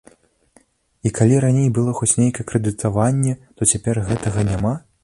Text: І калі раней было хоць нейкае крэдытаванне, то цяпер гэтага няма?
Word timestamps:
І 1.09 1.11
калі 1.19 1.35
раней 1.45 1.69
было 1.79 1.93
хоць 2.01 2.11
нейкае 2.23 2.45
крэдытаванне, 2.53 3.39
то 3.55 3.61
цяпер 3.75 4.07
гэтага 4.11 4.51
няма? 4.53 4.73